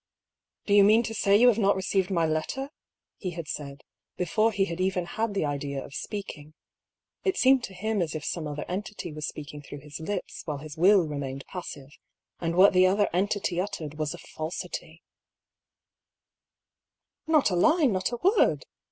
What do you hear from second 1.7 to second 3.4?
received my letter?" he